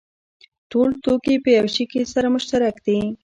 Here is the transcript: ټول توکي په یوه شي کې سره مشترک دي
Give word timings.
ټول 0.71 0.89
توکي 1.03 1.35
په 1.43 1.49
یوه 1.57 1.69
شي 1.75 1.85
کې 1.91 2.09
سره 2.13 2.27
مشترک 2.35 2.75
دي 2.85 2.99